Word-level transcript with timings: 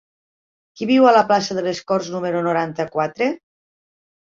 Qui 0.79 0.87
viu 0.91 1.05
a 1.09 1.11
la 1.17 1.21
plaça 1.33 1.59
de 1.59 1.65
les 1.67 1.83
Corts 1.93 2.11
número 2.15 2.43
noranta-quatre? 2.49 3.31